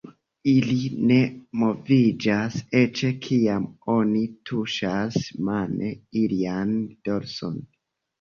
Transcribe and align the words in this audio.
Ili 0.51 0.75
ne 1.09 1.17
moviĝas 1.63 2.55
eĉ 2.79 3.01
kiam 3.25 3.67
oni 3.97 4.23
tuŝas 4.51 5.19
mane 5.51 5.91
ilian 6.23 6.73
dorson. 7.09 7.61